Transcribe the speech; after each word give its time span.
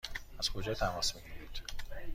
از 0.39 0.49
کجا 0.51 0.73
تماس 0.73 1.15
می 1.15 1.21
گیرید؟ 1.21 1.61